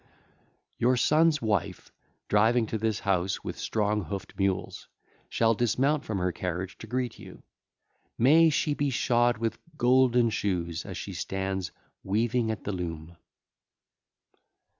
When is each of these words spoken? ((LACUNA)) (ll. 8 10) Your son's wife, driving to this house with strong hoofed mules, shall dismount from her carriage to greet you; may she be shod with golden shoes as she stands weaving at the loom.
((LACUNA)) 0.01 0.09
(ll. 0.09 0.65
8 0.77 0.79
10) 0.79 0.79
Your 0.79 0.97
son's 0.97 1.41
wife, 1.43 1.91
driving 2.27 2.65
to 2.65 2.79
this 2.79 3.01
house 3.01 3.43
with 3.43 3.55
strong 3.59 4.05
hoofed 4.05 4.33
mules, 4.35 4.87
shall 5.29 5.53
dismount 5.53 6.05
from 6.05 6.17
her 6.17 6.31
carriage 6.31 6.75
to 6.79 6.87
greet 6.87 7.19
you; 7.19 7.43
may 8.17 8.49
she 8.49 8.73
be 8.73 8.89
shod 8.89 9.37
with 9.37 9.59
golden 9.77 10.31
shoes 10.31 10.85
as 10.87 10.97
she 10.97 11.13
stands 11.13 11.71
weaving 12.03 12.49
at 12.49 12.63
the 12.63 12.71
loom. 12.71 13.15